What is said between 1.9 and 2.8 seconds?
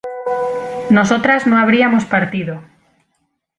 partido